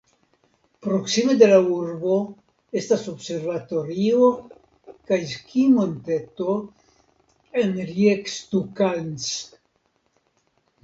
[0.85, 2.15] Proksime de la urbo
[2.81, 4.31] estas observatorio
[5.11, 6.57] kaj skimonteto
[7.63, 9.33] en Riekstukalns.